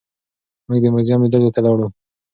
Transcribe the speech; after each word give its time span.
موږ 0.67 0.79
د 0.81 0.85
موزیم 0.93 1.19
لیدلو 1.23 1.53
ته 1.55 1.59
لاړو. 1.65 1.87